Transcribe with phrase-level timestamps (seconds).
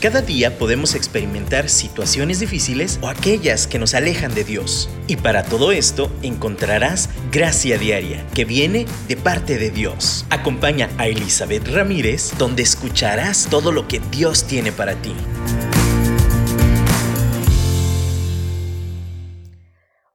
[0.00, 4.88] Cada día podemos experimentar situaciones difíciles o aquellas que nos alejan de Dios.
[5.06, 10.24] Y para todo esto encontrarás gracia diaria que viene de parte de Dios.
[10.30, 15.14] Acompaña a Elizabeth Ramírez donde escucharás todo lo que Dios tiene para ti.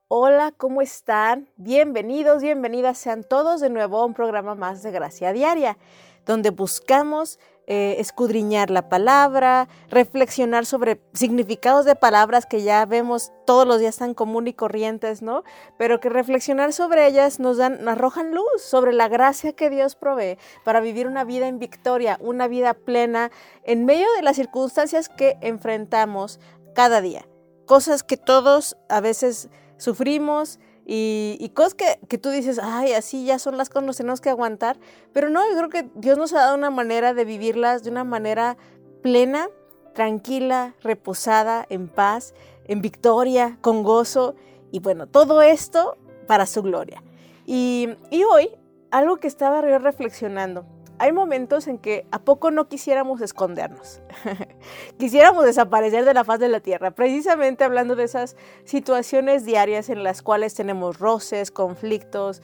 [0.08, 1.48] Hola, ¿cómo están?
[1.58, 5.78] Bienvenidos, bienvenidas sean todos de nuevo a un programa más de Gracia Diaria,
[6.26, 13.66] donde buscamos eh, escudriñar la palabra, reflexionar sobre significados de palabras que ya vemos todos
[13.68, 15.44] los días tan común y corrientes, ¿no?
[15.78, 20.38] Pero que reflexionar sobre ellas nos dan, arrojan luz sobre la gracia que Dios provee
[20.64, 23.32] para vivir una vida en victoria, una vida plena
[23.64, 26.40] en medio de las circunstancias que enfrentamos
[26.76, 27.28] cada día.
[27.66, 33.58] Cosas que todos a veces sufrimos, y, cosas que, tú dices, ay, así ya son
[33.58, 34.78] las cosas, nos tenemos que aguantar.
[35.14, 38.04] Pero no, yo creo que Dios nos ha dado una manera de vivirlas de una
[38.04, 38.56] manera
[39.02, 39.48] plena,
[39.94, 44.36] tranquila, reposada, en paz, en victoria, con gozo.
[44.72, 45.98] Y bueno, todo esto
[46.28, 47.02] para su gloria.
[47.48, 48.50] Y, y hoy,
[48.92, 50.66] algo que estaba yo reflexionando,
[50.98, 54.02] hay momentos en que a poco no quisiéramos escondernos,
[54.98, 60.04] quisiéramos desaparecer de la faz de la tierra, precisamente hablando de esas situaciones diarias en
[60.04, 62.42] las cuales tenemos roces, conflictos.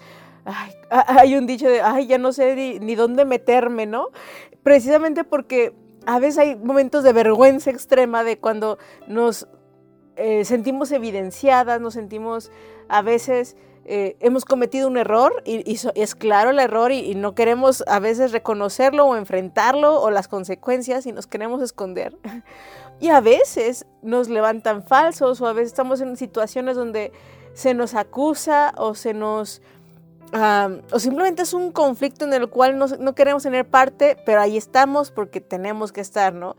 [0.89, 4.09] hay un dicho de, ay, ya no sé ni, dónde meterme, ¿no?
[4.63, 5.73] Precisamente porque
[6.05, 9.47] a veces hay momentos de vergüenza extrema de cuando nos
[10.15, 12.51] eh, sentimos evidenciadas, nos sentimos
[12.89, 13.55] a veces
[13.85, 18.31] eh, hemos cometido un error y, es claro el error y, no queremos a veces
[18.31, 22.17] reconocerlo o enfrentarlo o las consecuencias y nos queremos esconder.
[22.99, 27.11] Y a veces nos levantan falsos o a veces estamos en situaciones donde
[27.55, 29.63] se nos acusa o se nos...
[30.91, 34.55] o simplemente es un conflicto en el cual no, no queremos tener parte, pero ahí
[34.55, 36.57] estamos porque tenemos que estar, ¿no?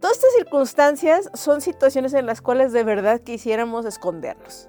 [0.00, 4.68] Todas estas circunstancias son situaciones en las cuales de verdad quisiéramos escondernos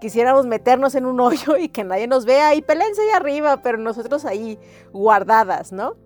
[0.00, 3.78] quisiéramos meternos en un hoyo y que nadie nos vea y pelense ahí arriba, pero
[3.78, 4.58] nosotros ahí
[4.92, 5.96] guardadas, ¿no?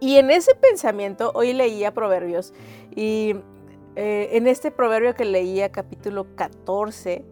[0.00, 2.52] Y en ese pensamiento, hoy leía Proverbios
[2.94, 3.34] y
[3.96, 7.24] eh, en este proverbio que leía, capítulo 14,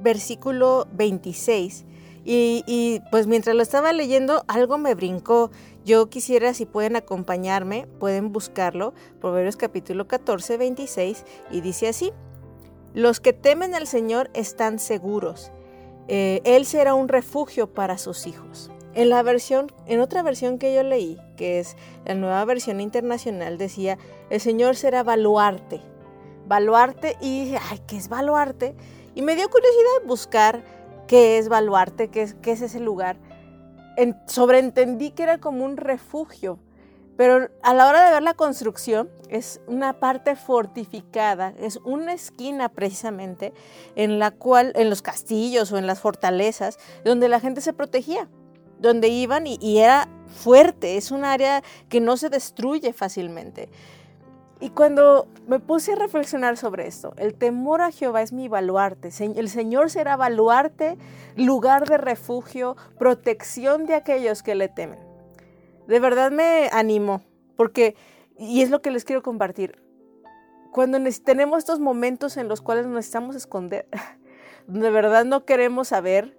[0.00, 1.84] versículo 26,
[2.24, 5.50] y, y, pues mientras lo estaba leyendo, algo me brincó.
[5.84, 12.12] Yo quisiera, si pueden acompañarme, pueden buscarlo, Proverbios capítulo 14, 26, y dice así.
[12.94, 15.50] Los que temen al Señor están seguros.
[16.08, 18.70] Eh, él será un refugio para sus hijos.
[18.94, 23.56] En la versión, en otra versión que yo leí, que es la nueva versión internacional,
[23.56, 23.96] decía,
[24.28, 25.80] el Señor será baluarte.
[26.46, 28.74] Baluarte y ay, ¿qué es baluarte?
[29.14, 30.62] Y me dio curiosidad buscar
[31.06, 33.16] qué es baluarte, qué es, qué es ese lugar.
[33.96, 36.58] En, sobreentendí que era como un refugio
[37.22, 42.68] pero a la hora de ver la construcción, es una parte fortificada, es una esquina
[42.68, 43.52] precisamente
[43.94, 48.28] en la cual, en los castillos o en las fortalezas, donde la gente se protegía,
[48.80, 53.68] donde iban y, y era fuerte, es un área que no se destruye fácilmente.
[54.58, 59.10] Y cuando me puse a reflexionar sobre esto, el temor a Jehová es mi baluarte.
[59.20, 60.98] El Señor será baluarte,
[61.36, 65.11] lugar de refugio, protección de aquellos que le temen
[65.92, 67.20] de verdad me animó,
[67.54, 67.96] porque,
[68.38, 69.82] y es lo que les quiero compartir,
[70.72, 73.86] cuando tenemos estos momentos en los cuales nos necesitamos esconder,
[74.66, 76.38] de verdad no queremos saber,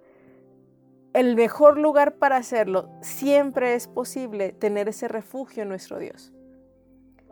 [1.14, 6.34] el mejor lugar para hacerlo siempre es posible tener ese refugio en nuestro Dios.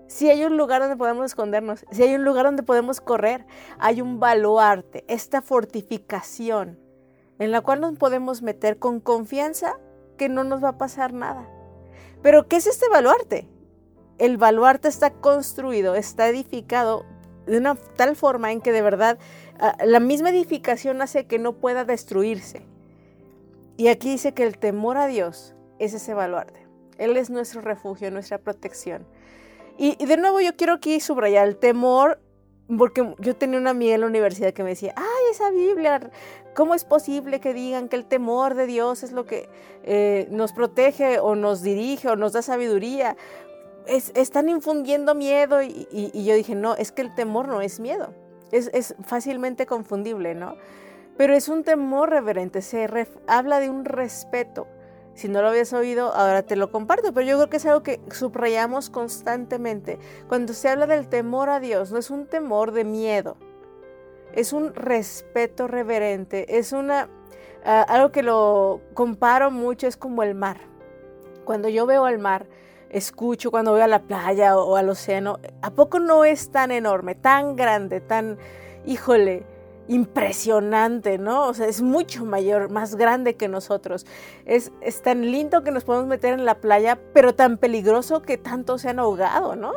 [0.05, 3.47] Si hay un lugar donde podemos escondernos, si hay un lugar donde podemos correr,
[3.79, 6.77] hay un baluarte, esta fortificación
[7.39, 9.79] en la cual nos podemos meter con confianza
[10.19, 11.49] que no nos va a pasar nada.
[12.21, 13.47] Pero ¿qué es este baluarte?
[14.17, 17.05] El baluarte está construido, está edificado
[17.47, 19.17] de una tal forma en que de verdad
[19.59, 22.65] ah, la misma edificación hace que no pueda destruirse.
[23.77, 26.67] Y aquí dice que el temor a Dios es ese baluarte.
[26.97, 29.07] Él es nuestro refugio, nuestra protección.
[29.77, 32.19] Y, y de nuevo yo quiero aquí subrayar el temor
[32.77, 36.11] porque yo tenía una amiga en la universidad que me decía, ay, esa Biblia,
[36.55, 39.49] ¿cómo es posible que digan que el temor de Dios es lo que
[39.83, 43.15] eh, nos protege o nos dirige o nos da sabiduría?
[43.87, 45.87] están infundiendo miedo y,
[46.23, 48.13] yo dije, no, es que el temor no es miedo,
[48.51, 50.55] es, es fácilmente confundible, ¿no?
[51.17, 52.87] Pero es un temor reverente, se
[53.27, 54.67] habla de un respeto
[55.13, 57.83] si no lo habías oído, ahora te lo comparto, pero yo creo que es algo
[57.83, 59.99] que subrayamos constantemente.
[60.27, 63.37] Cuando se habla del temor a Dios, no es un temor de miedo,
[64.33, 67.09] es un respeto reverente, es una
[67.65, 70.57] ah, algo que lo comparo mucho es como el mar.
[71.45, 72.47] Cuando yo veo al mar,
[72.89, 77.15] escucho cuando voy a la playa o, al océano, ¿a poco no es tan enorme,
[77.15, 78.37] tan grande, tan,
[78.85, 79.43] híjole,
[79.87, 81.47] impresionante, ¿no?
[81.47, 84.05] O sea, es mucho mayor, más grande que nosotros.
[84.45, 88.37] Es, es tan lindo que nos podemos meter en la playa, pero tan peligroso que
[88.37, 89.73] tanto se han ahogado, ¿no?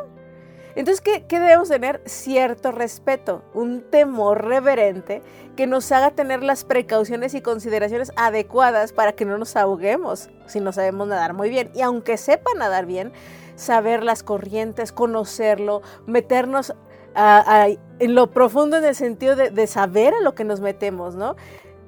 [0.75, 2.01] Entonces, ¿qué, debemos tener?
[2.05, 5.21] Cierto respeto, un temor reverente
[5.55, 10.59] que nos haga tener las precauciones y consideraciones adecuadas para que no nos ahoguemos si
[10.59, 11.71] no sabemos nadar muy bien.
[11.73, 13.13] Y aunque sepa nadar bien,
[13.55, 16.73] saber las corrientes, conocerlo, meternos
[17.15, 21.37] en lo profundo en el sentido de, saber a lo que nos metemos, ¿no?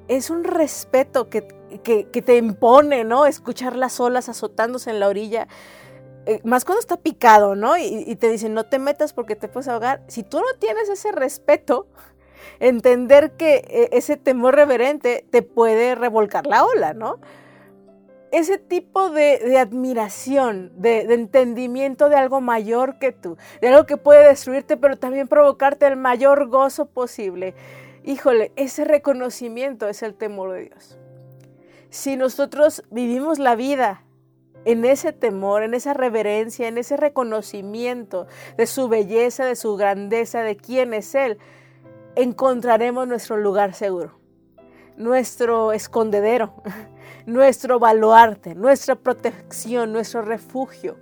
[0.08, 1.46] Es un respeto que,
[1.84, 3.26] que te impone, ¿no?
[3.26, 5.46] Escuchar las olas azotándose en la orilla
[6.28, 7.78] eh, más cuando está picado, ¿no?
[7.78, 10.02] Y, te dicen, no te metas porque te puedes ahogar.
[10.08, 11.86] Si tú no tienes ese respeto,
[12.60, 17.18] entender que eh, ese temor reverente te puede revolcar la ola, ¿no?
[18.30, 23.96] Ese tipo de, admiración, de, de, entendimiento de algo mayor que tú, de algo que
[23.96, 27.54] puede destruirte, pero también provocarte el mayor gozo posible.
[28.04, 30.98] Híjole, ese reconocimiento es el temor de Dios.
[31.88, 34.04] Si nosotros vivimos la vida
[34.68, 38.26] en ese temor, en esa reverencia, en ese reconocimiento
[38.58, 41.38] de su belleza, de su grandeza, de quién es Él,
[42.16, 44.20] encontraremos nuestro lugar seguro,
[44.98, 46.52] nuestro escondedero,
[47.26, 50.98] nuestro baluarte, nuestra protección, nuestro refugio.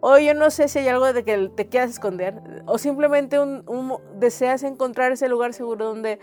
[0.00, 3.38] Hoy yo no sé si hay algo de que te quieras esconder o simplemente
[4.16, 6.18] deseas encontrar ese lugar seguro donde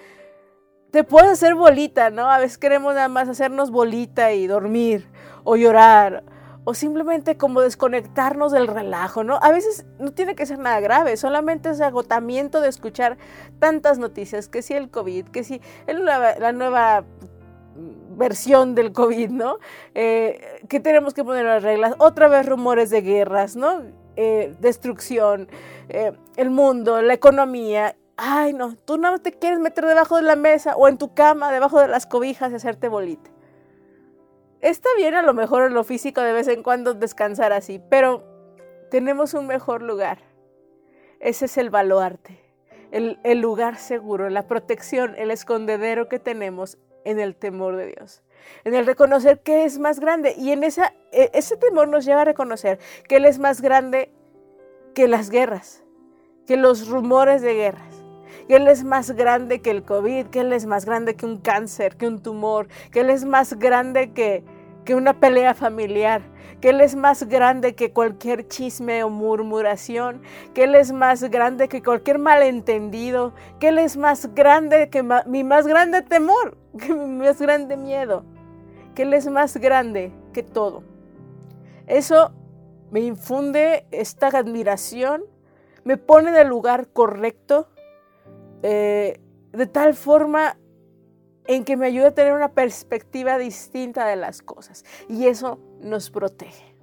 [0.92, 2.30] te puedes hacer bolita, ¿no?
[2.30, 5.08] A veces queremos nada más hacernos bolita y dormir
[5.44, 6.24] o llorar
[6.64, 9.40] o simplemente como desconectarnos del relajo, ¿no?
[9.42, 13.18] A veces no tiene que ser nada grave, solamente es agotamiento de escuchar
[13.60, 17.04] tantas noticias, que si el COVID, que si la, nueva
[18.12, 19.58] versión del COVID, ¿no?
[19.96, 23.82] Eh, que tenemos que poner las reglas, otra vez rumores de guerras, ¿no?
[24.16, 25.48] Eh, destrucción,
[25.90, 30.36] eh, el mundo, la economía, Ay, no, tú no te quieres meter debajo de la
[30.36, 33.32] mesa o en tu cama, debajo de las cobijas y hacerte bolita.
[34.62, 38.24] Está bien a lo mejor en lo físico de vez en cuando descansar así, pero
[38.92, 40.20] tenemos un mejor lugar.
[41.20, 42.40] Ese es el baluarte,
[42.92, 48.24] el, lugar seguro, la protección, el escondedero que tenemos en el temor de Dios
[48.64, 50.34] en el reconocer que es más grande.
[50.38, 50.72] Y en e,
[51.12, 54.12] ese temor nos lleva a reconocer que Él es más grande
[54.96, 55.84] que las guerras,
[56.48, 58.01] que los rumores de guerras
[58.52, 61.38] que Él es más grande que el COVID, que Él es más grande que un
[61.38, 64.44] cáncer, que un tumor, que Él es más grande que,
[64.84, 66.22] que una pelea familiar,
[66.60, 70.22] que Él es más grande que cualquier chisme o murmuración,
[70.54, 75.46] que Él es más grande que cualquier malentendido, que Él es más grande que mi
[75.46, 78.26] más grande temor, que mi más grande miedo,
[78.96, 80.84] que Él es más grande que todo.
[81.88, 82.34] Eso
[82.92, 85.24] me infunde esta admiración,
[85.86, 87.70] me pone en el lugar correcto
[88.64, 89.20] eh,
[89.52, 90.58] de tal forma
[91.46, 94.86] en que me ayuda a tener una perspectiva distinta de las cosas.
[95.10, 96.76] Y eso nos protege.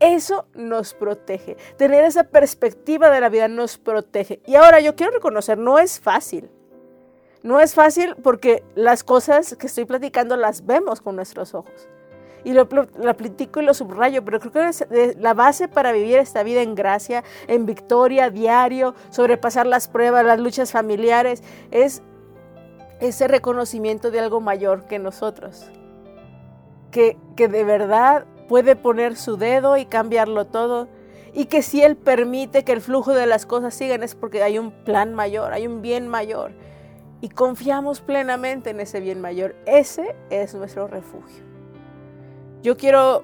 [0.00, 1.56] Eso nos protege.
[1.76, 4.40] Tener esa perspectiva de la vida nos protege.
[4.46, 6.50] Y ahora yo quiero reconocer, no es fácil.
[7.42, 11.88] No es fácil porque las cosas que estoy platicando las vemos con nuestros ojos
[12.44, 14.86] y lo, lo, platico y lo subrayo, pero creo que es
[15.18, 20.38] la base para vivir esta vida en gracia, en victoria, diario, sobrepasar las pruebas, las
[20.38, 22.02] luchas familiares, es
[23.00, 25.70] ese reconocimiento de algo mayor que nosotros,
[26.90, 30.88] que, que de verdad puede poner su dedo y cambiarlo todo
[31.34, 34.58] y que si Él permite que el flujo de las cosas sigan es porque hay
[34.58, 36.52] un plan mayor, hay un bien mayor.
[37.20, 39.56] Y confiamos plenamente en ese bien mayor.
[39.66, 41.53] Ese es nuestro refugio.
[42.64, 43.22] Yo quiero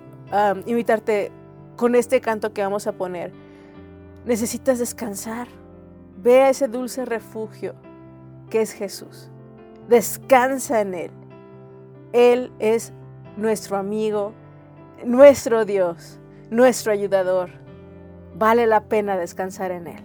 [0.66, 1.32] invitarte
[1.76, 3.32] con este canto que vamos a poner.
[4.26, 5.49] Necesitas descansar.
[6.18, 7.75] Ve a ese dulce refugio
[8.50, 9.30] que es Jesús.
[9.88, 11.11] Descansa en Él.
[12.12, 12.92] Él es
[13.38, 14.35] nuestro amigo,
[15.06, 16.20] nuestro Dios,
[16.50, 17.49] nuestro ayudador.
[18.35, 20.04] Vale la pena descansar en Él.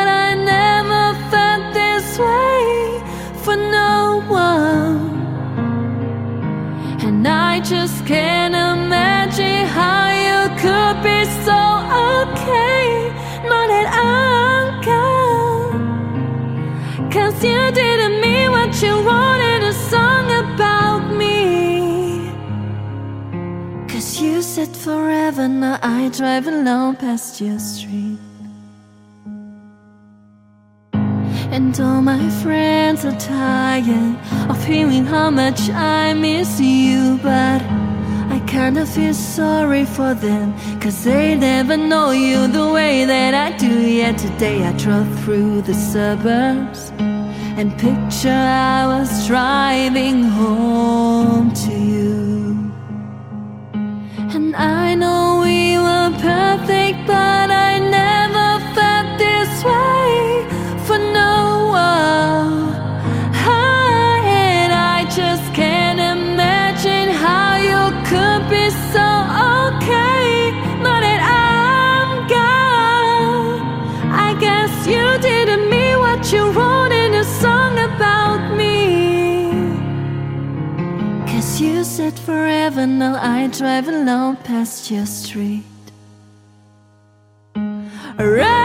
[24.91, 28.19] forever, now I drive alone past your street.
[31.55, 34.15] And all my friends are tired
[34.51, 37.61] of hearing how much I miss you, but
[38.35, 40.47] I kinda feel sorry for them,
[40.81, 43.73] cause they never know you the way that I do.
[44.01, 46.81] Yet today I drove through the suburbs
[47.59, 48.43] and picture
[48.77, 51.80] I was driving home to
[56.09, 60.45] perfect, but I never felt this way
[60.85, 62.73] for no one.
[64.25, 69.07] And I just can't imagine how you could be so
[69.65, 70.51] okay.
[70.85, 73.61] Now that I'm gone,
[74.27, 79.51] I guess you didn't mean what you wrote in a song about me.
[81.31, 85.70] Cause you said forever, now I drive alone past your street.
[88.21, 88.60] Right.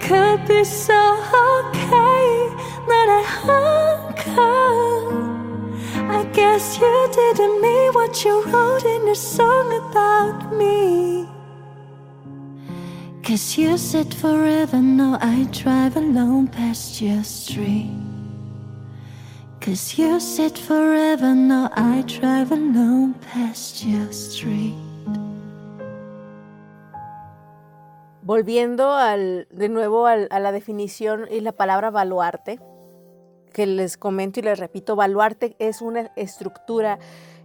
[0.00, 1.00] Could be so
[1.58, 2.54] okay.
[2.86, 4.04] Not a hunger.
[6.18, 11.28] I guess you didn't mean what you wrote in a song about me.
[13.22, 17.90] Cause you said forever, now I drive alone past your street.
[19.60, 24.83] Cause you said forever, now I drive alone past your street.
[28.24, 32.58] Volviendo al, de nuevo a la definición y la palabra baluarte,
[33.52, 36.98] que les comento y les repito, baluarte es una estructura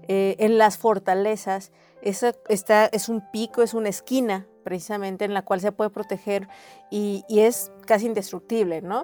[0.07, 1.71] eh, en las fortalezas,
[2.01, 6.47] Esa- está, es un pico, es una esquina precisamente en la cual se puede proteger
[6.89, 9.03] y, y es casi indestructible, ¿no?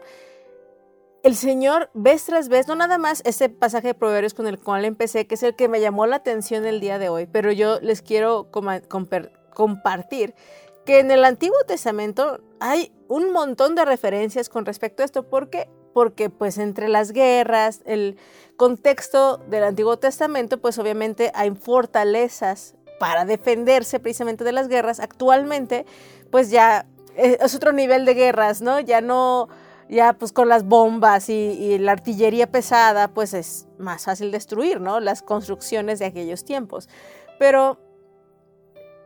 [1.24, 4.86] El Señor, vez tras vez, no nada más este pasaje de Proverbios con el cual
[4.86, 7.80] empecé, que es el que me llamó la atención el día de hoy, pero yo
[7.82, 8.50] les quiero
[9.54, 10.36] compartir
[10.86, 15.24] que en el Antiguo Testamento hay un montón de referencias con respecto a esto.
[15.24, 15.70] ¿Por qué?
[15.94, 18.18] Porque pues entre las guerras, el
[18.56, 25.00] contexto del Antiguo Testamento, pues obviamente hay fortalezas para defenderse precisamente de las guerras.
[25.00, 25.86] Actualmente,
[26.32, 28.80] pues ya eh, es otro nivel de guerras, ¿no?
[28.80, 29.50] Ya no,
[29.90, 34.82] ya pues con las bombas y, y la artillería pesada, pues es más fácil destruir,
[34.82, 35.00] ¿no?
[35.00, 36.90] Las construcciones de aquellos tiempos.
[37.40, 37.80] Pero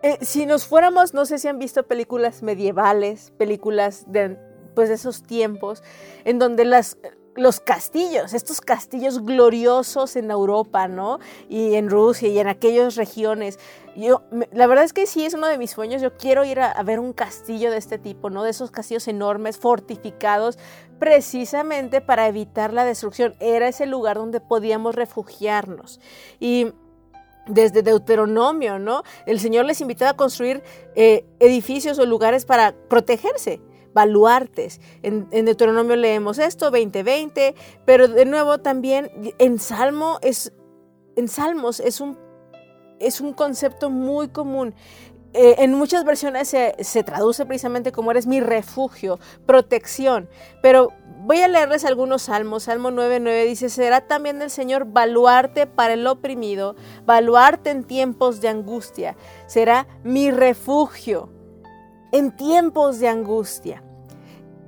[0.01, 4.37] eh, si nos fuéramos, no sé si han visto películas medievales, películas de,
[4.75, 5.83] pues, de esos tiempos,
[6.23, 6.97] en donde las,
[7.35, 11.19] los castillos, estos castillos gloriosos en Europa, ¿no?
[11.49, 13.59] Y en Rusia y en aquellas regiones.
[13.95, 16.01] Yo, la verdad es que sí es uno de mis sueños.
[16.01, 18.43] Yo quiero ir a, a ver un castillo de este tipo, ¿no?
[18.43, 20.57] De esos castillos enormes, fortificados,
[20.97, 23.35] precisamente para evitar la destrucción.
[23.39, 25.99] Era ese lugar donde podíamos refugiarnos.
[26.39, 26.73] Y
[27.47, 29.03] desde Deuteronomio, ¿no?
[29.25, 30.63] El Señor les invitaba a construir
[30.95, 33.61] eh, edificios o lugares para protegerse,
[33.93, 34.79] baluartes.
[35.01, 37.55] En, en Deuteronomio leemos esto, 2020,
[37.85, 40.53] pero de nuevo también en Salmo es,
[41.15, 42.17] en Salmos es un,
[42.99, 44.75] es un concepto muy común.
[45.33, 50.27] Eh, en muchas versiones se, traduce precisamente como eres mi refugio, protección,
[50.61, 52.63] pero voy a leerles algunos salmos.
[52.63, 58.49] Salmo 9.9 dice, será también el Señor baluarte para el oprimido, baluarte en tiempos de
[58.49, 61.29] angustia, será mi refugio
[62.11, 63.83] en tiempos de angustia.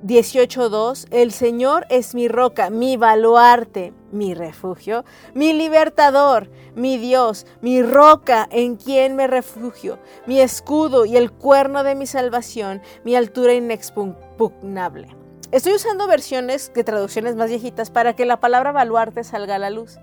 [0.04, 5.04] 18.2, el Señor es mi roca, mi baluarte, mi refugio,
[5.34, 11.82] mi libertador, mi Dios, mi roca en quien me refugio, mi escudo y el cuerno
[11.82, 15.08] de mi salvación, mi altura inexpugnable.
[15.50, 19.70] Estoy usando versiones de traducciones más viejitas para que la palabra baluarte salga a la
[19.70, 19.98] luz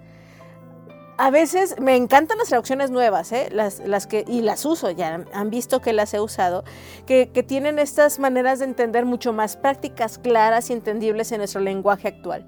[1.19, 3.49] a veces me encantan las traducciones nuevas, ¿eh?
[3.51, 6.63] las, que, y las uso, ya han visto que las he usado,
[7.05, 12.07] que, tienen estas maneras de entender mucho más prácticas, claras y entendibles en nuestro lenguaje
[12.07, 12.45] actual.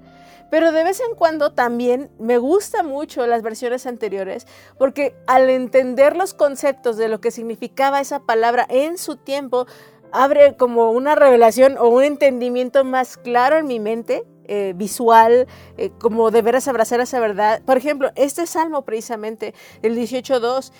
[0.52, 6.14] Pero de vez en cuando también me gusta mucho las versiones anteriores porque al entender
[6.14, 9.66] los conceptos de lo que significaba esa palabra en su tiempo,
[10.12, 15.46] abre como una revelación o un entendimiento más claro en mi mente eh, visual,
[15.78, 17.62] eh, como de veras abrazar esa verdad.
[17.64, 20.70] Por ejemplo, este salmo precisamente, el 18.2,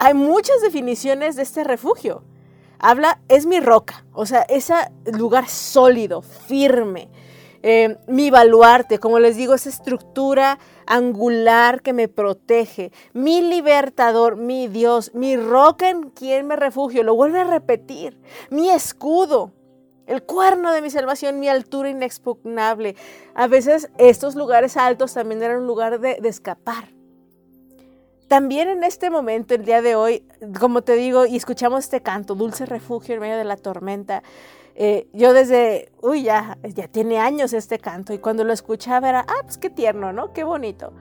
[0.00, 2.24] hay muchas definiciones de este refugio.
[2.80, 4.74] Habla, es mi roca, o sea, ese
[5.04, 7.08] lugar sólido, firme.
[7.62, 14.66] Eh, mi baluarte, como les digo, esa estructura angular que me protege, mi libertador, mi
[14.66, 19.52] Dios, mi roca en quien me refugio, lo vuelve a repetir, mi escudo,
[20.06, 22.96] el cuerno de mi salvación, mi altura inexpugnable.
[23.34, 26.88] A veces estos lugares altos también eran un lugar de, escapar.
[28.28, 30.24] También en este momento, el día de hoy,
[30.58, 34.22] como te digo, y escuchamos este canto, Dulce Refugio en medio de la tormenta,
[34.74, 39.20] eh, yo desde, uy, ya, ya tiene años este canto, y cuando lo escuchaba era,
[39.20, 40.32] ah, pues qué tierno, ¿no?
[40.32, 40.92] Qué bonito.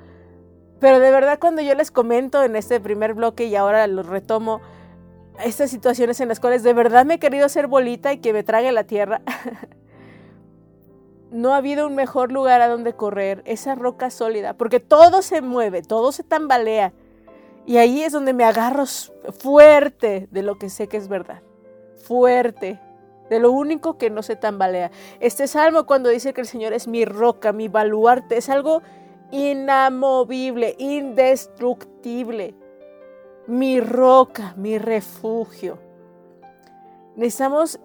[0.79, 4.61] Pero de verdad cuando yo les comento en este primer bloque y ahora lo retomo,
[5.43, 8.43] estas situaciones en las cuales de verdad me he querido hacer bolita y que me
[8.43, 9.21] trague la tierra.
[11.31, 15.41] no ha habido un mejor lugar a donde correr, esa roca sólida, porque todo se
[15.41, 16.93] mueve, todo se tambalea.
[17.65, 18.85] Y ahí es donde me agarro
[19.37, 21.41] fuerte de lo que sé que es verdad.
[22.03, 22.79] Fuerte.
[23.31, 24.91] De lo único que no se tambalea.
[25.19, 28.83] Este salmo cuando dice que el Señor es mi roca, mi baluarte, es algo
[29.31, 32.53] inamovible, indestructible
[33.47, 35.77] mi roca, mi refugio.
[37.15, 37.79] Necesitamos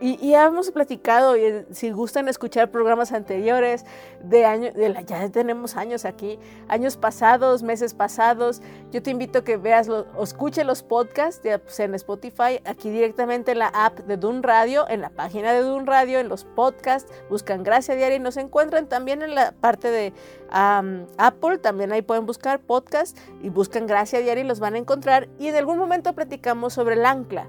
[0.00, 3.84] y, ya hemos platicado, y si gustan escuchar programas anteriores,
[4.22, 9.40] de año, de la, ya tenemos años aquí, años pasados, meses pasados, yo te invito
[9.40, 13.68] a que veas, o escuche los podcasts de, pues, en Spotify, aquí directamente en la
[13.68, 17.94] app de Dun Radio, en la página de Dun Radio, en los podcasts, buscan Gracia
[17.94, 20.12] Diaria y nos encuentran también en la parte de
[20.50, 25.28] Apple, también ahí pueden buscar podcasts y buscan Gracia Diaria y los van a encontrar.
[25.38, 27.46] Y en algún momento platicamos sobre el ancla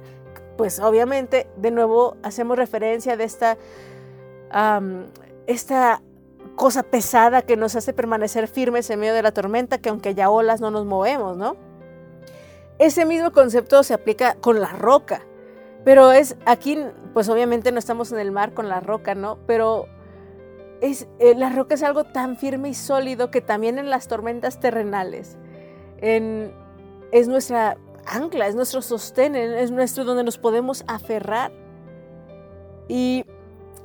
[0.57, 3.57] pues obviamente de nuevo hacemos referencia de esta,
[5.47, 6.01] esta
[6.55, 10.29] cosa pesada que nos hace permanecer firmes en medio de la tormenta, que aunque haya
[10.29, 11.55] olas no nos movemos, ¿no?
[12.79, 15.21] Ese mismo concepto se aplica con la roca,
[15.83, 16.79] pero es aquí,
[17.13, 19.37] pues obviamente no estamos en el mar con la roca, ¿no?
[19.45, 19.87] Pero
[20.81, 24.59] es, eh, la roca es algo tan firme y sólido que también en las tormentas
[24.59, 25.37] terrenales
[26.01, 31.51] es nuestra ancla, es nuestro sostén, es nuestro donde nos podemos aferrar.
[32.87, 33.25] Y,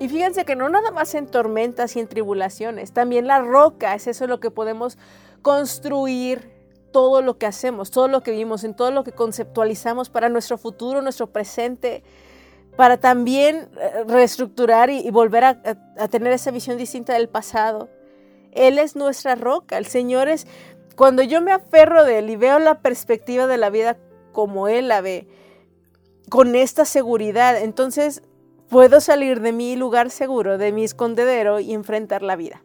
[0.00, 4.26] fíjense que no nada más en tormentas y en tribulaciones, también la roca es eso
[4.26, 4.98] lo que podemos
[5.42, 6.50] construir
[6.92, 10.58] todo lo que hacemos, todo lo que vivimos, en todo lo que conceptualizamos para nuestro
[10.58, 12.02] futuro, nuestro presente,
[12.76, 15.62] para también eh, reestructurar y, volver a,
[15.98, 17.88] a, tener esa visión distinta del pasado.
[18.52, 20.46] Él es nuestra roca, el Señor es,
[20.96, 23.98] cuando yo me aferro de Él y veo la perspectiva de la vida
[24.32, 25.28] como Él la ve,
[26.28, 28.22] con esta seguridad, entonces
[28.68, 32.62] puedo salir de mi lugar seguro, de mi escondedero y enfrentar la vida.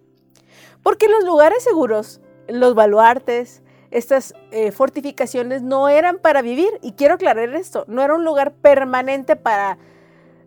[0.81, 7.15] Porque los lugares seguros, los baluartes, estas eh, fortificaciones no eran para vivir, y quiero
[7.15, 9.77] aclarar esto, no era un lugar permanente para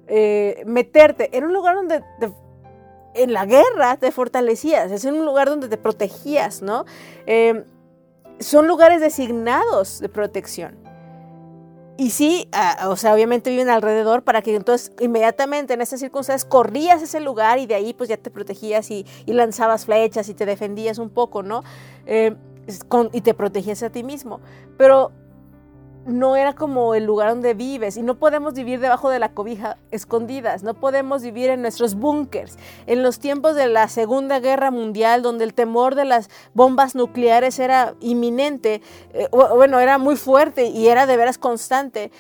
[0.08, 2.02] eh, meterte, era un lugar donde
[3.14, 6.84] en la guerra te fortalecías, es un lugar donde te protegías, ¿no?
[7.26, 7.64] Eh,
[8.40, 10.84] son lugares designados de protección.
[11.96, 12.48] Y sí,
[12.86, 17.58] o sea, obviamente viven alrededor para que entonces inmediatamente en esas circunstancias corrías ese lugar
[17.60, 21.44] y de ahí pues ya te protegías y, lanzabas flechas y te defendías un poco,
[21.44, 21.62] ¿no?
[22.06, 22.34] Eh,
[23.12, 24.40] y te protegías a ti mismo.
[24.76, 25.12] Pero
[26.06, 29.78] no era como el lugar donde vives y no podemos vivir debajo de la cobija
[29.90, 32.56] escondidas, no podemos vivir en nuestros búnkers.
[32.86, 37.58] En los tiempos de la Segunda Guerra Mundial, donde el temor de las bombas nucleares
[37.58, 42.10] era inminente, eh, bueno, era muy fuerte y era de veras constante,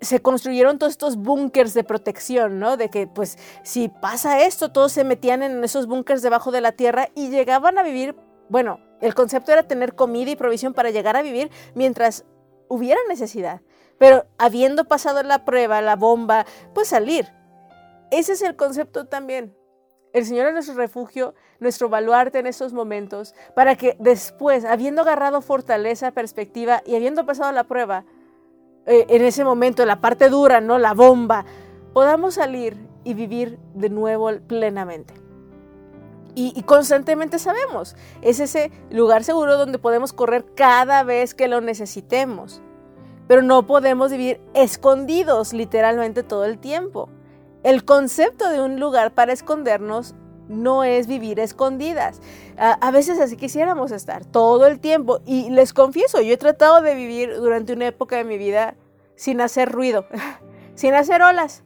[0.00, 2.76] se construyeron todos estos búnkers de protección, ¿no?
[2.76, 6.72] De que pues si pasa esto, todos se metían en esos búnkers debajo de la
[6.72, 8.14] tierra y llegaban a vivir,
[8.48, 12.24] bueno, el concepto era tener comida y provisión para llegar a vivir mientras
[12.68, 13.60] hubiera necesidad.
[13.98, 17.26] Pero habiendo pasado la prueba, la bomba, pues salir.
[18.10, 19.54] Ese es el concepto también.
[20.12, 25.42] El Señor es nuestro refugio, nuestro baluarte en estos momentos, para que después, habiendo agarrado
[25.42, 28.04] fortaleza, perspectiva y habiendo pasado la prueba,
[28.86, 30.78] eh, en ese momento, la parte dura, ¿no?
[30.78, 31.44] La bomba,
[31.92, 35.27] podamos salir y vivir de nuevo plenamente.
[36.40, 42.62] Y, constantemente sabemos, es ese lugar seguro donde podemos correr cada vez que lo necesitemos.
[43.26, 47.08] Pero no podemos vivir escondidos literalmente todo el tiempo.
[47.64, 50.14] El concepto de un lugar para escondernos
[50.46, 52.20] no es vivir escondidas.
[52.56, 55.18] A, a, veces así quisiéramos estar todo el tiempo.
[55.26, 58.76] Y les confieso, yo he tratado de vivir durante una época de mi vida
[59.16, 60.06] sin hacer ruido,
[60.76, 61.64] sin hacer olas,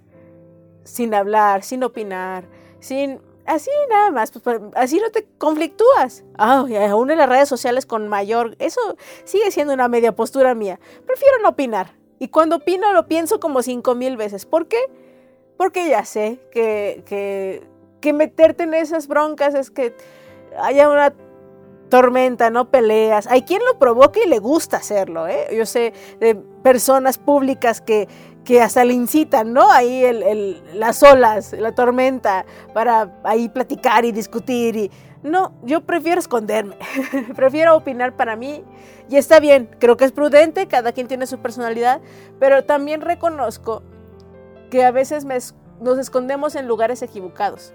[0.82, 2.48] sin hablar, sin opinar,
[2.80, 6.24] sin así nada más, pues, así no te conflictúas.
[6.38, 8.80] Ah, aún en las redes sociales con mayor, eso
[9.24, 10.80] sigue siendo una media postura mía.
[11.06, 11.94] Prefiero no opinar.
[12.18, 14.46] Y cuando opino lo pienso como cinco mil veces.
[14.46, 14.78] ¿Por qué?
[15.56, 17.66] Porque ya sé que, que,
[18.00, 19.94] que meterte en esas broncas es que
[20.58, 21.12] haya una
[21.92, 23.26] tormenta, no peleas.
[23.26, 25.28] Hay quien lo provoca y le gusta hacerlo.
[25.28, 25.48] ¿eh?
[25.54, 28.08] Yo sé de personas públicas que
[28.44, 29.70] que hasta le incitan, ¿no?
[29.70, 34.76] Ahí el, las olas, la tormenta, para ahí platicar y discutir.
[34.76, 34.90] Y...
[35.22, 36.76] No, yo prefiero esconderme,
[37.36, 38.64] prefiero opinar para mí.
[39.08, 42.00] Y está bien, creo que es prudente, cada quien tiene su personalidad,
[42.40, 43.82] pero también reconozco
[44.70, 45.26] que a veces
[45.80, 47.74] nos escondemos en lugares equivocados,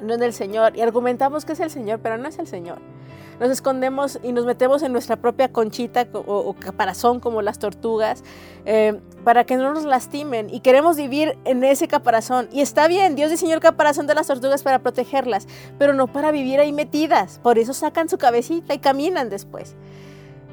[0.00, 2.93] no en el Señor, y argumentamos que es el Señor, pero no es el Señor
[3.40, 8.22] nos escondemos y nos metemos en nuestra propia conchita o, caparazón como las tortugas
[8.64, 12.48] eh, para que no nos lastimen y queremos vivir en ese caparazón.
[12.52, 15.46] Y está bien, Dios diseñó el caparazón de las tortugas para protegerlas,
[15.78, 17.40] pero no para vivir ahí metidas.
[17.42, 19.74] Por eso sacan su cabecita y caminan después.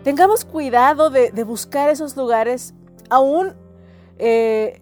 [0.04, 2.74] Tengamos cuidado de, buscar esos lugares,
[3.10, 3.54] aún
[4.18, 4.82] eh,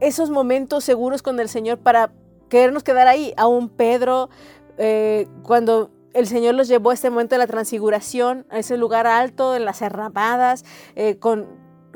[0.00, 2.12] esos momentos seguros con el Señor para
[2.48, 3.34] querernos quedar ahí.
[3.36, 4.30] Aún Pedro,
[4.78, 9.06] eh, cuando el Señor los llevó a este momento de la transfiguración, a ese lugar
[9.06, 10.64] alto, en las herramadas,
[10.96, 11.46] eh, con,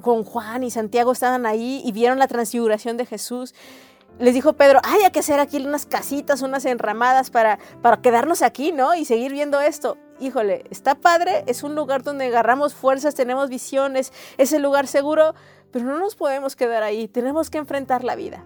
[0.00, 3.54] con Juan y Santiago estaban ahí y vieron la transfiguración de Jesús.
[4.18, 8.70] Les dijo Pedro, hay que hacer aquí unas casitas, unas enramadas para, para quedarnos aquí,
[8.70, 8.94] ¿no?
[8.94, 9.96] Y seguir viendo esto.
[10.20, 15.34] Híjole, está padre, es un lugar donde agarramos fuerzas, tenemos visiones, es el lugar seguro,
[15.72, 18.44] pero no nos podemos quedar ahí, tenemos que enfrentar la vida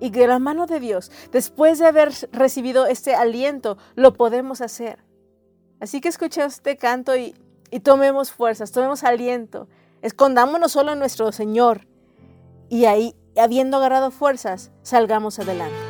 [0.00, 5.04] y de la mano de Dios, después de haber recibido este aliento, lo podemos hacer.
[5.78, 7.34] Así que escucha este canto y,
[7.70, 9.68] y tomemos fuerzas, tomemos aliento,
[10.02, 11.86] escondámonos solo en nuestro Señor
[12.68, 15.89] y ahí, habiendo agarrado fuerzas, salgamos adelante.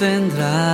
[0.00, 0.69] Sostendrá.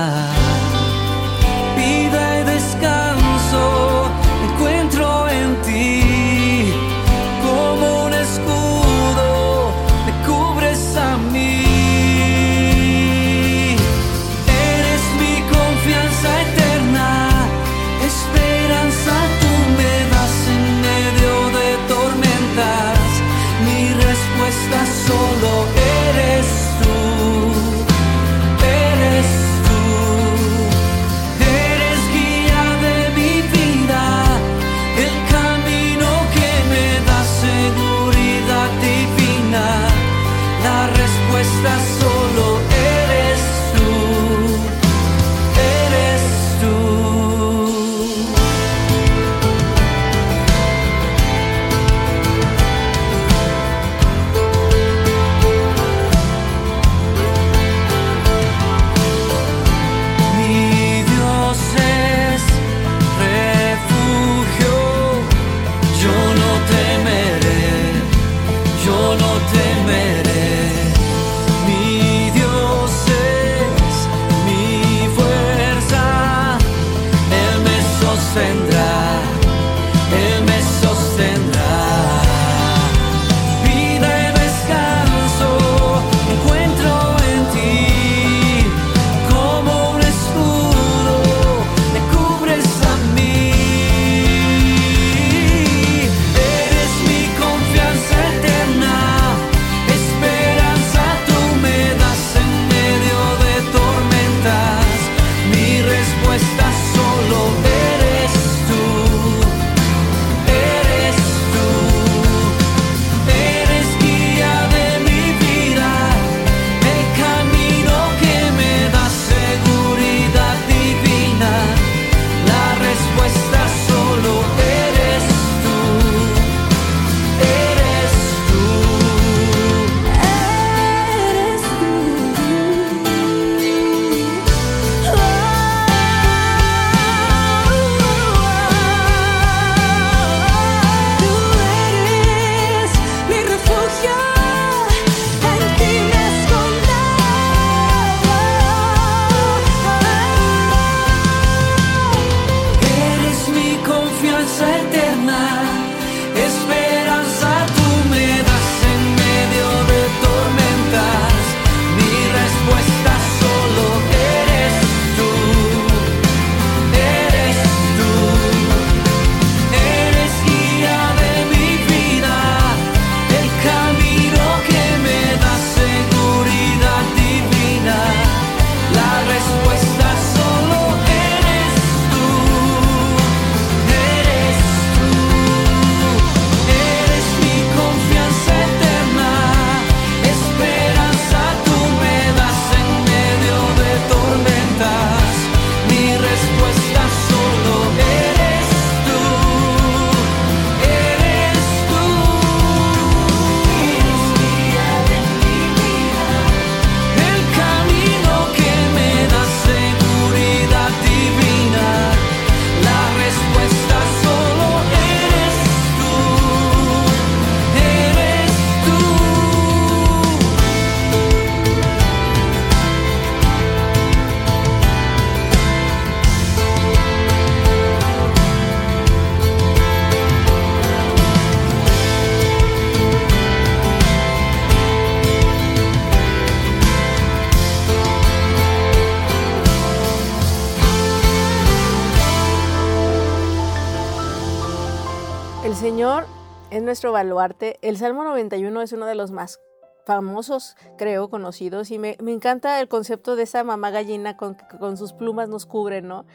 [247.05, 247.77] Baluarte.
[247.81, 249.59] El Salmo 91 es uno de los más
[250.07, 255.11] famosos, creo, conocidos, y me, encanta el concepto de esa mamá gallina con, con sus
[255.11, 256.25] plumas nos cubre, ¿no?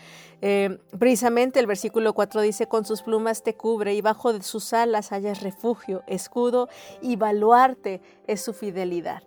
[0.42, 4.74] Eh, precisamente el versículo 4 dice, con sus plumas te cubre y bajo de sus
[4.74, 6.68] alas hayas refugio, escudo
[7.00, 9.22] y baluarte es su fidelidad.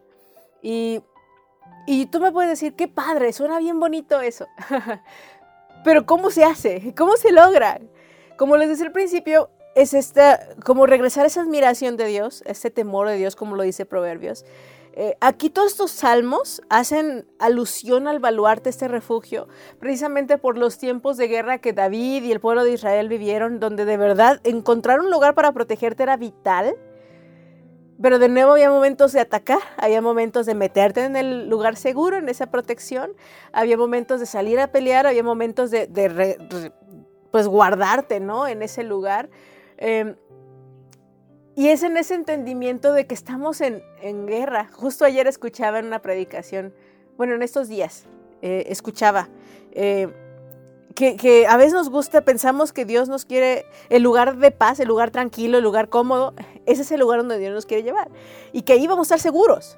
[0.61, 1.01] Y,
[1.87, 4.45] y tú me puedes decir, qué padre, suena bien bonito eso.
[5.83, 6.93] Pero ¿cómo se hace?
[6.95, 7.79] ¿Cómo se logra?
[8.37, 12.71] Como les decía al principio, es esta, como regresar a esa admiración de Dios, ese
[12.71, 14.45] temor de Dios, como lo dice Proverbios.
[14.93, 21.17] Eh, aquí todos estos salmos hacen alusión al baluarte, este refugio, precisamente por los tiempos
[21.17, 25.11] de guerra que David y el pueblo de Israel vivieron, donde de verdad encontrar un
[25.11, 26.75] lugar para protegerte era vital.
[28.01, 32.17] Pero de nuevo había momentos de atacar, había momentos de meterte en el lugar seguro,
[32.17, 33.11] en esa protección,
[33.51, 35.87] había momentos de salir a pelear, había momentos de,
[37.31, 38.47] pues guardarte, ¿no?
[38.47, 39.29] En ese lugar.
[39.77, 40.15] Em,
[41.55, 43.81] y es en ese entendimiento de que estamos en,
[44.27, 44.69] guerra.
[44.73, 46.73] Justo ayer escuchaba en una predicación,
[47.17, 48.05] bueno, en estos días,
[48.41, 49.29] eh, escuchaba
[49.71, 50.13] eh,
[50.95, 54.87] que, a veces nos gusta, pensamos que Dios nos quiere el lugar de paz, el
[54.87, 56.33] lugar tranquilo, el lugar cómodo.
[56.65, 58.09] Ese es el lugar donde Dios nos quiere llevar.
[58.51, 59.77] Y que ahí vamos a estar seguros.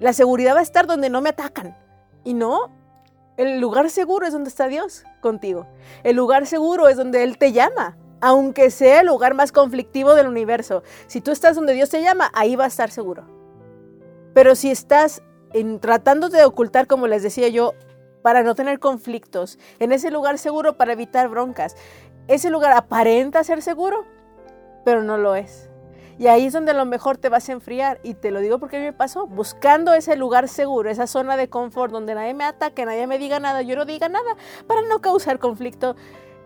[0.00, 1.76] La seguridad va a estar donde no me atacan.
[2.24, 2.70] Y no,
[3.36, 5.66] el lugar seguro es donde está Dios contigo.
[6.04, 10.26] El lugar seguro es donde Él te llama aunque sea el lugar más conflictivo del
[10.26, 10.82] universo.
[11.06, 13.24] Si tú estás donde Dios te llama, ahí va a estar seguro.
[14.34, 17.74] Pero si estás en, tratando de ocultar, como les decía yo,
[18.22, 21.76] para no tener conflictos, en ese lugar seguro para evitar broncas,
[22.26, 24.04] ese lugar aparenta ser seguro,
[24.84, 25.68] pero no lo es.
[26.18, 28.00] Y ahí es donde a lo mejor te vas a enfriar.
[28.02, 31.36] Y te lo digo porque a mí me pasó, buscando ese lugar seguro, esa zona
[31.36, 34.82] de confort donde nadie me ataque, nadie me diga nada, yo no diga nada, para
[34.82, 35.94] no causar conflicto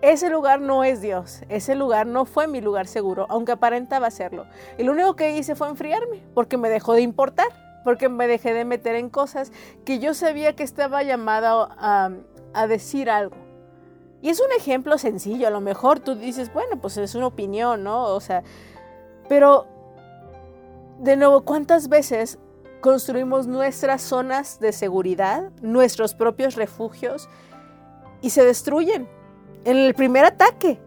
[0.03, 4.47] ese lugar no es Dios, ese lugar no fue mi lugar seguro, aunque aparentaba serlo.
[4.77, 7.47] Y lo único que hice fue enfriarme, porque me dejó de importar,
[7.85, 9.53] porque me dejé de meter en cosas
[9.85, 13.37] que yo sabía que estaba llamada a, decir algo.
[14.21, 17.85] Y es un ejemplo sencillo, a lo mejor tú dices, bueno, pues es una opinión,
[17.85, 18.07] ¿no?
[18.07, 18.43] O sea,
[19.29, 19.69] pero
[20.99, 22.41] de nuevo, ¿cuántas veces
[22.81, 27.29] construimos nuestras zonas de seguridad, nuestros propios refugios
[28.21, 29.09] y se destruyen?
[29.65, 30.79] En el primer ataque.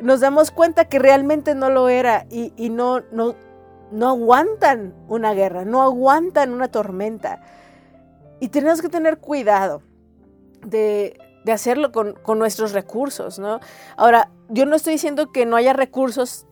[0.00, 3.34] Nos damos cuenta que realmente no lo era y, no, no,
[3.90, 7.40] no aguantan una guerra, no aguantan una tormenta.
[8.40, 9.82] Y tenemos que tener cuidado
[10.66, 11.18] de,
[11.50, 13.60] hacerlo con, nuestros recursos, ¿no?
[13.96, 16.46] Ahora, yo no estoy diciendo que no haya recursos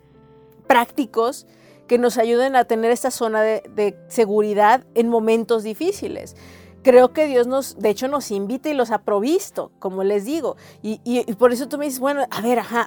[0.67, 1.47] prácticos
[1.89, 6.37] que nos ayuden a tener esta zona de, de seguridad en momentos difíciles
[6.83, 10.57] creo que Dios nos, de hecho, nos invita y los ha provisto, como les digo.
[10.83, 10.99] Y,
[11.35, 12.85] por eso tú me dices, bueno, a ver, ajá,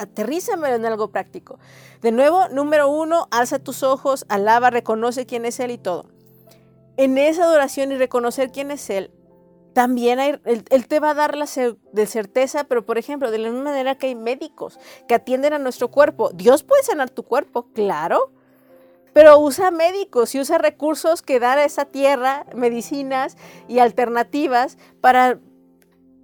[0.00, 1.58] aterrízame en algo práctico.
[2.00, 6.06] De nuevo, número uno, alza tus ojos, alaba, reconoce quién es Él y todo.
[6.96, 9.10] En esa adoración y reconocer quién es Él,
[9.72, 11.46] también él, te va a dar la
[11.92, 14.78] de certeza, pero por ejemplo, de la misma manera que hay médicos
[15.08, 18.32] que atienden a nuestro cuerpo, Dios puede sanar tu cuerpo, claro,
[19.12, 23.36] pero usa médicos y usa recursos que dan a esa tierra, medicinas
[23.68, 25.38] y alternativas para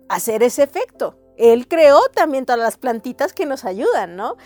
[0.09, 1.18] hacer ese efecto.
[1.37, 4.37] Él creó también todas las plantitas que nos ayudan, ¿no?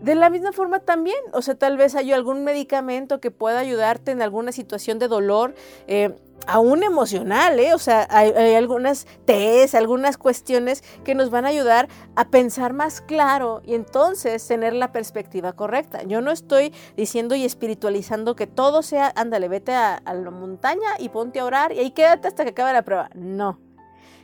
[0.00, 4.10] De la misma forma también, o sea, tal vez hay algún medicamento que pueda ayudarte
[4.10, 5.54] en alguna situación de dolor,
[5.86, 6.14] eh,
[6.46, 7.74] aún emocional, ¿eh?
[7.74, 13.00] O sea, hay, algunas tés, algunas cuestiones que nos van a ayudar a pensar más
[13.00, 16.02] claro y entonces tener la perspectiva correcta.
[16.04, 21.08] Yo no estoy diciendo y espiritualizando que todo sea, ándale, vete a, la montaña y
[21.08, 23.10] ponte a orar y ahí quédate hasta que acabe la prueba.
[23.14, 23.58] No,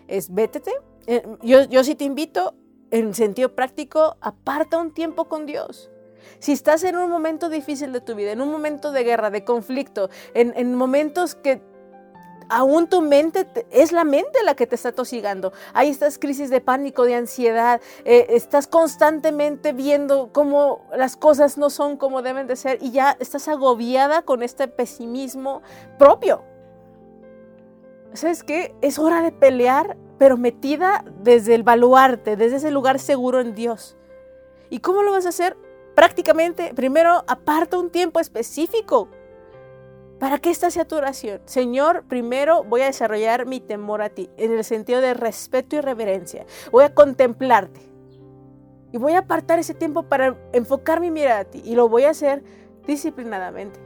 [0.08, 0.72] es vétete.
[1.06, 2.54] Eh, yo, yo sí te invito,
[2.90, 5.90] en sentido práctico, aparta un tiempo con Dios.
[6.38, 9.44] Si estás en un momento difícil de tu vida, en un momento de guerra, de
[9.44, 11.62] conflicto, en, en momentos que
[12.52, 15.52] aún tu mente es la mente la que te está tosigando.
[15.72, 17.80] Hay estas crisis de pánico, de ansiedad.
[18.04, 23.16] Eh, estás constantemente viendo cómo las cosas no son como deben de ser y ya
[23.20, 25.62] estás agobiada con este pesimismo
[25.98, 26.44] propio.
[28.12, 28.74] ¿Sabes qué?
[28.82, 33.96] Es hora de pelear, pero metida desde el baluarte, desde ese lugar seguro en Dios.
[34.68, 35.56] ¿Y cómo lo vas a hacer?
[35.94, 39.08] Prácticamente, primero aparta un tiempo específico
[40.22, 41.40] para que esta sea tu oración.
[41.46, 45.80] Señor, primero voy a desarrollar mi temor a ti, en el sentido de respeto y
[45.80, 46.46] reverencia.
[46.70, 47.80] Voy a contemplarte.
[48.92, 51.60] Y voy a apartar ese tiempo para enfocar mi mirada a ti.
[51.64, 52.44] Y lo voy a hacer
[52.86, 53.80] disciplinadamente.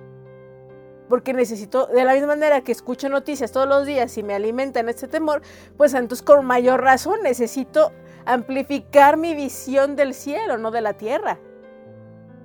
[1.08, 4.90] Porque necesito, de la misma manera que escucho noticias todos los días y me alimentan
[4.90, 5.40] este temor,
[5.78, 7.92] pues entonces con mayor razón necesito
[8.26, 11.38] amplificar mi visión del cielo, no de la tierra.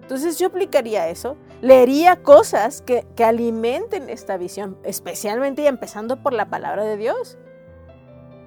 [0.01, 6.33] Entonces yo aplicaría eso, leería cosas que, que alimenten esta visión, especialmente y empezando por
[6.33, 7.37] la palabra de Dios.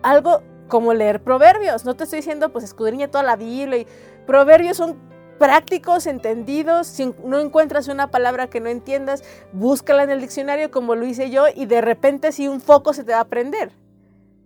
[0.02, 1.84] Algo como leer proverbios.
[1.84, 3.78] No te estoy diciendo, pues escudriña toda la Biblia.
[3.78, 3.86] Y
[4.26, 4.98] proverbios son
[5.38, 6.86] prácticos, entendidos.
[6.86, 9.22] Si no encuentras una palabra que no entiendas,
[9.52, 13.04] búscala en el diccionario como lo hice yo y de repente si un foco se
[13.04, 13.72] te va a prender.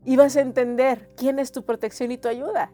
[0.05, 2.71] Y vas a entender quién es tu protección y tu ayuda.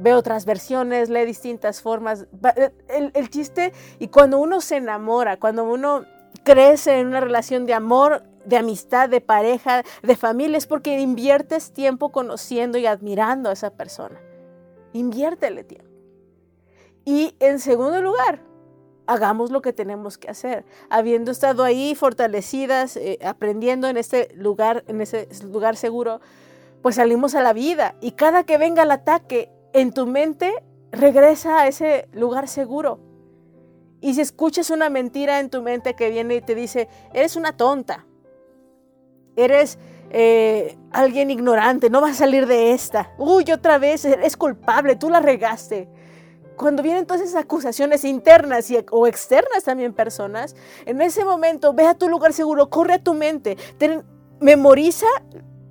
[0.00, 2.26] Ve otras versiones, lee distintas formas.
[2.56, 2.70] Eh,
[3.14, 6.04] el, chiste, y cuando uno se enamora, cuando uno
[6.42, 11.72] crece en una relación de amor, de amistad, de pareja, de familia, es porque inviertes
[11.72, 14.18] tiempo conociendo y admirando a esa persona.
[14.94, 15.90] Inviértele tiempo.
[17.04, 18.40] Y en segundo lugar,
[19.06, 20.64] hagamos lo que tenemos que hacer.
[20.88, 26.20] Habiendo estado ahí fortalecidas, eh, aprendiendo en este lugar, en ese lugar seguro,
[26.80, 27.96] pues salimos a la vida.
[28.00, 30.52] Y cada que venga el ataque en tu mente,
[30.92, 33.00] regresa a ese lugar seguro.
[34.00, 37.56] Y si escuchas una mentira en tu mente que viene y te dice, eres una
[37.56, 38.06] tonta,
[39.36, 39.78] eres
[40.10, 45.10] eh, alguien ignorante, no vas a salir de esta, uy, otra vez, eres culpable, tú
[45.10, 45.88] la regaste.
[46.56, 51.86] Cuando vienen todas esas acusaciones internas y, o externas también personas, en ese momento ve
[51.86, 53.56] a tu lugar seguro, corre a tu mente,
[54.40, 55.06] memoriza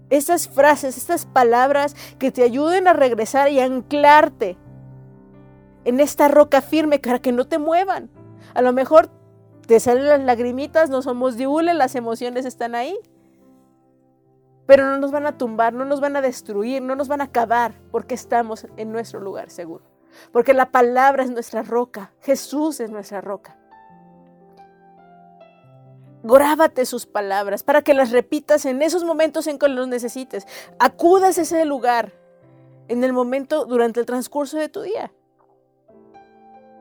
[0.10, 4.58] esas frases, estas palabras que te ayuden a regresar y anclarte
[5.86, 8.10] en esta roca firme para que no te muevan.
[8.54, 9.10] A lo mejor
[9.68, 12.98] te salen las lagrimitas, no somos diules, las emociones están ahí.
[14.66, 17.26] Pero no nos van a tumbar, no nos van a destruir, no nos van a
[17.26, 19.84] acabar, porque estamos en nuestro lugar seguro.
[20.32, 23.59] Porque la palabra es nuestra roca, Jesús es nuestra roca.
[26.24, 30.48] Grábate sus palabras para que las repitas en esos momentos en que los necesites.
[30.78, 32.14] Acudas a ese lugar
[32.90, 35.12] en el momento durante el transcurso de tu día.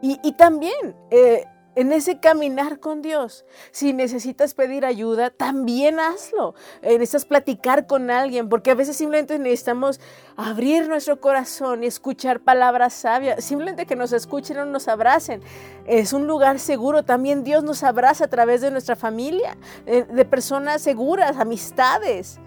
[0.00, 1.44] Y, también eh,
[1.74, 3.44] en ese caminar con Dios.
[3.70, 6.54] Si necesitas pedir ayuda, también hazlo.
[6.82, 10.00] Eh, necesitas platicar con alguien, porque a veces simplemente necesitamos
[10.36, 13.44] abrir nuestro corazón y escuchar palabras sabias.
[13.44, 15.40] Simplemente que nos escuchen o nos abracen.
[15.86, 17.04] Es un lugar seguro.
[17.04, 19.56] También Dios nos abraza a través de nuestra familia,
[19.86, 22.40] eh, de personas seguras, amistades,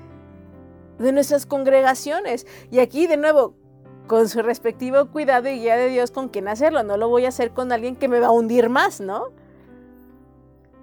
[1.00, 2.46] de nuestras congregaciones.
[2.70, 3.56] Y aquí de nuevo,
[4.12, 6.84] con su respectivo cuidado y guía de Dios con quien hacerlo.
[6.84, 9.30] No lo voy a hacer con alguien que me va a hundir más, ¿no?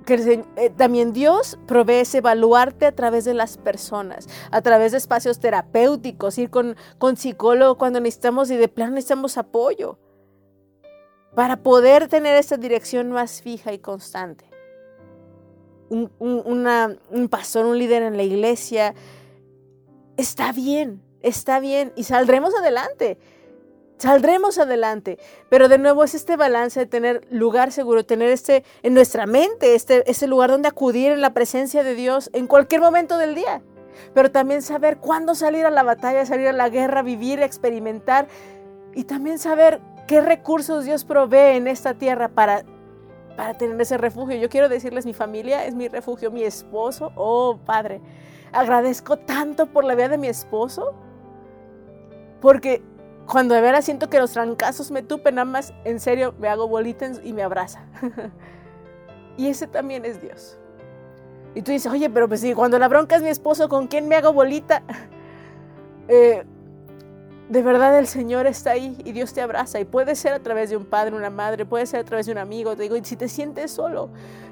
[0.08, 5.40] Eh, también Dios provee ese evaluarte a través de las personas, a través de espacios
[5.40, 9.98] terapéuticos, ir con, con psicólogo cuando necesitamos y de plano necesitamos apoyo
[11.34, 14.46] para poder tener esa dirección más fija y constante.
[15.90, 18.94] Un, un pastor, un líder en la iglesia,
[20.16, 23.18] está bien, está bien y saldremos adelante.
[23.98, 25.18] Saldremos adelante,
[25.48, 29.74] pero de nuevo es este balance de tener lugar seguro, tener este en nuestra mente,
[29.74, 33.60] este, este lugar donde acudir en la presencia de Dios en cualquier momento del día,
[34.14, 38.28] pero también saber cuándo salir a la batalla, salir a la guerra, vivir, experimentar
[38.94, 42.62] y también saber qué recursos Dios provee en esta tierra para,
[43.36, 44.36] para tener ese refugio.
[44.36, 48.00] Yo quiero decirles, mi familia es mi refugio, mi esposo, oh Padre,
[48.52, 50.94] agradezco tanto por la vida de mi esposo
[52.41, 52.82] porque
[53.26, 57.20] cuando de veras siento que los trancazos me tupen, nada en serio me hago bolitas
[57.22, 57.84] y me abraza.
[59.36, 60.59] y ese también es Dios.
[61.55, 64.09] Y tú dices, oye, pero pues si cuando la bronca es mi esposo, ¿con quién
[64.09, 64.82] me hago bolita?
[66.11, 66.43] Eh,
[67.51, 69.78] de verdad el Señor está ahí y Dios te abraza.
[69.78, 72.32] Y puede ser a través de un padre, una madre, puede ser a través de
[72.32, 72.74] un amigo.
[72.76, 74.09] Te digo, si te sientes solo,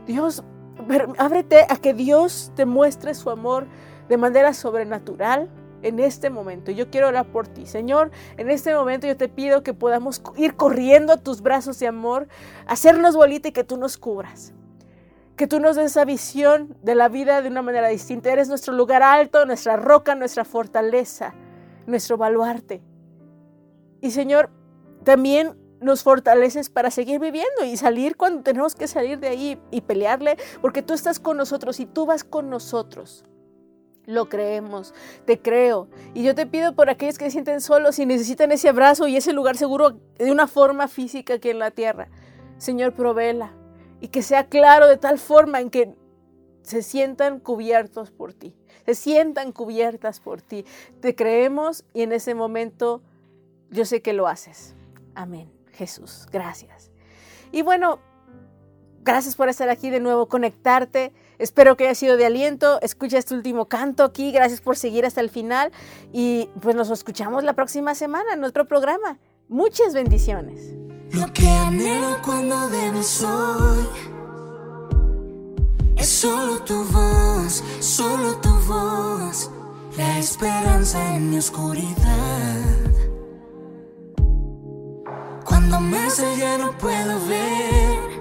[0.06, 0.44] Dios,
[1.16, 3.66] ábrete a que Dios te muestre su amor
[4.10, 5.48] de manera sobrenatural
[5.86, 6.72] en este momento.
[6.72, 7.66] Yo quiero orar por ti.
[7.66, 11.86] Señor, en este momento yo te pido que podamos ir corriendo a tus brazos de
[11.86, 12.26] amor,
[12.66, 14.52] hacernos bolita y que tú nos cubras.
[15.36, 18.32] Que tú nos des esa visión de la vida de una manera distinta.
[18.32, 21.34] Eres nuestro lugar alto, nuestra roca, nuestra fortaleza,
[21.86, 22.82] nuestro baluarte.
[24.00, 24.50] Y Señor,
[25.04, 29.82] también nos fortaleces para seguir viviendo y salir cuando tenemos que salir de ahí y
[29.82, 33.24] pelearle, porque tú estás con nosotros y tú vas con nosotros.
[34.06, 34.94] Lo creemos,
[35.24, 35.88] te creo.
[36.14, 39.16] Y yo te pido por aquellos que se sienten solos y necesitan ese abrazo y
[39.16, 42.08] ese lugar seguro de una forma física aquí en la tierra.
[42.58, 43.52] Señor, provela
[44.00, 45.94] y que sea claro de tal forma en que
[46.62, 48.54] se sientan cubiertos por ti,
[48.84, 50.64] se sientan cubiertas por ti.
[51.00, 53.02] Te creemos y en ese momento
[53.70, 54.74] yo sé que lo haces.
[55.14, 55.50] Amén.
[55.72, 56.90] Jesús, gracias.
[57.52, 58.00] Y bueno,
[59.02, 61.12] gracias por estar aquí de nuevo, conectarte.
[61.38, 62.80] Espero que haya sido de aliento.
[62.82, 64.32] Escucha este último canto aquí.
[64.32, 65.72] Gracias por seguir hasta el final.
[66.12, 69.18] Y pues nos escuchamos la próxima semana en nuestro programa.
[69.48, 70.74] Muchas bendiciones.
[71.12, 72.56] Lo que anhelo cuando.
[75.96, 79.50] Es solo tu voz, solo tu voz,
[79.96, 81.86] la esperanza en mi oscuridad.
[85.44, 86.08] Cuando me
[86.38, 88.15] ya no puedo ver.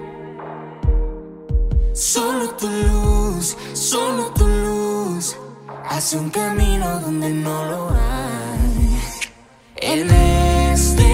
[1.96, 5.34] Solo tu luz, solo tu luz,
[5.88, 9.00] hace un camino donde no lo hay.
[9.76, 11.10] En este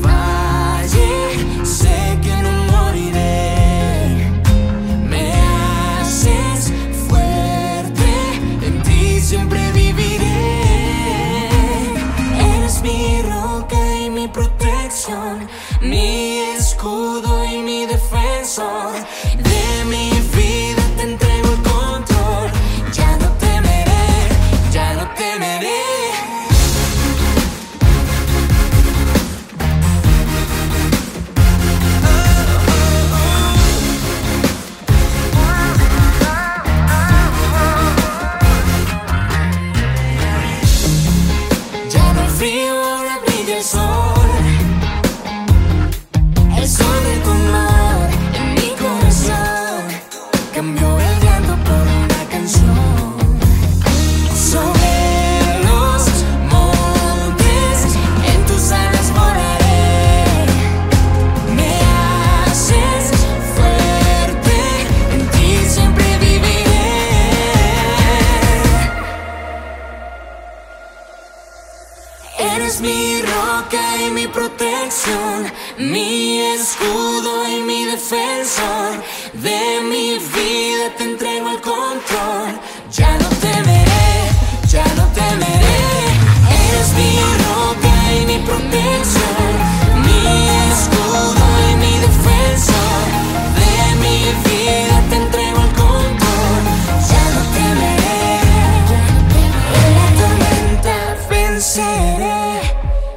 [0.00, 4.30] valle sé que no moriré.
[5.02, 6.72] Me haces
[7.08, 11.48] fuerte, en ti siempre viviré.
[12.56, 15.48] Eres mi roca y mi protección,
[15.80, 18.94] mi escudo y mi defensor.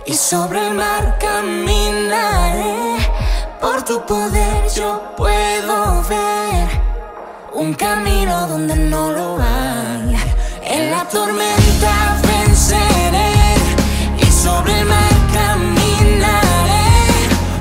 [0.07, 2.97] y sobre el mar caminaré.
[3.59, 6.67] Por tu poder yo puedo ver
[7.53, 10.15] un camino donde no lo hay.
[10.63, 13.33] En la tormenta venceré
[14.17, 16.87] y sobre el mar caminaré.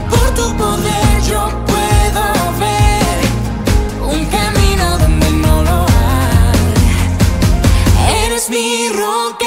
[0.09, 2.25] Por tu poder yo puedo
[2.61, 3.19] ver
[4.15, 6.61] un camino donde no lo hay.
[8.25, 9.46] Eres mi roca.